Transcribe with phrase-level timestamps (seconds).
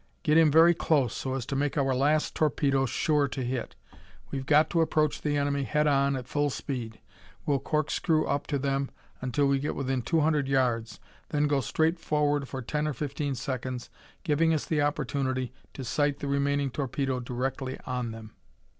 [0.23, 3.75] "Get in very close, so as to make our last torpedo sure to hit.
[4.31, 6.99] We've got to approach the enemy head on at full speed.
[7.45, 8.89] We'll corkscrew up to them
[9.21, 13.35] until we get within two hundred yards, then go straight forward for ten or fifteen
[13.35, 13.91] seconds,
[14.23, 18.33] giving us the opportunity to sight the remaining torpedo directly on them.